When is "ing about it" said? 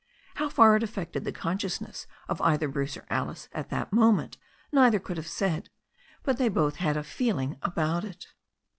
7.37-8.25